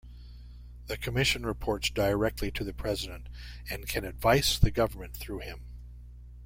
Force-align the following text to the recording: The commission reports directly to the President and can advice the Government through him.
The 0.87 0.97
commission 0.97 1.45
reports 1.45 1.91
directly 1.91 2.49
to 2.53 2.63
the 2.63 2.73
President 2.73 3.27
and 3.69 3.87
can 3.87 4.03
advice 4.03 4.57
the 4.57 4.71
Government 4.71 5.13
through 5.15 5.41
him. 5.41 5.59